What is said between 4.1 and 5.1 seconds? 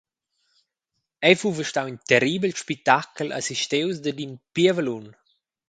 in pievelun.